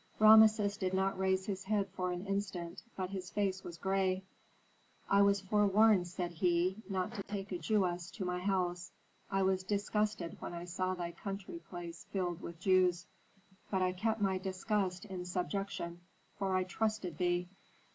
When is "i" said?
5.07-5.21, 9.29-9.43, 10.55-10.65, 13.83-13.91, 16.55-16.63